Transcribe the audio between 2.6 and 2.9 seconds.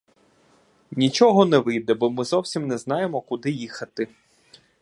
не